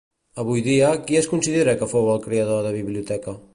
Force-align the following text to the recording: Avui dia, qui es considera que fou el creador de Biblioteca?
Avui 0.43 0.63
dia, 0.67 0.87
qui 1.09 1.19
es 1.19 1.29
considera 1.35 1.77
que 1.83 1.91
fou 1.93 2.11
el 2.17 2.25
creador 2.29 2.67
de 2.69 2.75
Biblioteca? 2.81 3.41